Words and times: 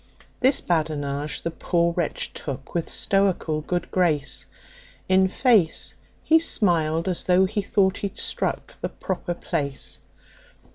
This 0.39 0.61
badinage 0.61 1.43
the 1.43 1.51
poor 1.51 1.93
wretch 1.93 2.33
took 2.33 2.73
with 2.73 2.89
stoical 2.89 3.61
good 3.61 3.91
grace; 3.91 4.47
In 5.07 5.27
face, 5.27 5.93
he 6.23 6.39
smiled 6.39 7.07
as 7.07 7.25
tho' 7.25 7.45
he 7.45 7.61
thought 7.61 7.97
he'd 7.99 8.17
struck 8.17 8.81
the 8.81 8.89
proper 8.89 9.35
place. 9.35 9.99